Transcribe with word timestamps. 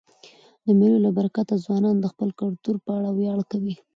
د 0.65 0.67
مېلو 0.79 0.97
له 1.05 1.09
برکته 1.17 1.55
ځوانان 1.65 1.95
د 1.99 2.05
خپل 2.13 2.29
کلتور 2.41 2.75
په 2.85 2.91
اړه 2.97 3.09
ویاړ 3.11 3.39
کوي. 3.51 3.75